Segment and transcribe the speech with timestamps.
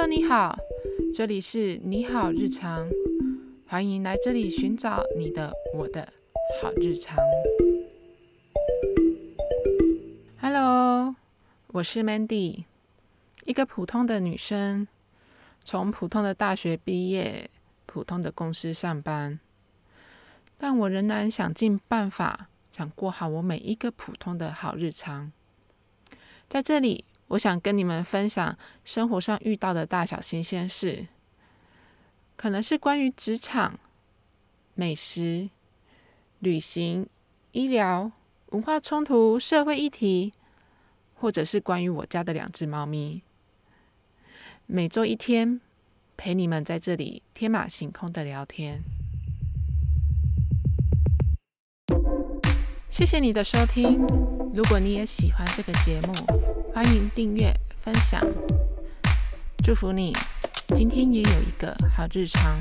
[0.00, 0.58] Hello，你好，
[1.14, 2.88] 这里是你好日常，
[3.66, 6.10] 欢迎来这里寻找你的、我的
[6.62, 7.18] 好日常。
[10.40, 11.14] Hello，
[11.66, 12.64] 我是 Mandy，
[13.44, 14.88] 一个普通的女生，
[15.64, 17.50] 从普通的大学毕业，
[17.84, 19.38] 普通的公司上班，
[20.56, 25.30] 但我仍然想尽办法，想过好我每一个普通的好日常。
[26.48, 31.06] 在这里，我想跟你们分享生活上遇到的大小新鲜事，
[32.36, 33.78] 可能是关于职场、
[34.74, 35.48] 美食、
[36.40, 37.06] 旅行、
[37.52, 38.10] 医疗、
[38.48, 40.32] 文化冲突、社会议题，
[41.14, 43.22] 或者是关于我家的两只猫咪。
[44.66, 45.60] 每周一天，
[46.16, 48.80] 陪你们在这里天马行空的聊天。
[52.90, 54.04] 谢谢你的收听。
[54.52, 56.12] 如果你也喜欢这个节目，
[56.74, 58.20] 欢迎订阅、分享。
[59.64, 60.12] 祝福你
[60.74, 62.58] 今天也有一个好日常。